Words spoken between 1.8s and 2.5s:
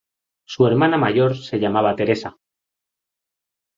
Teresa.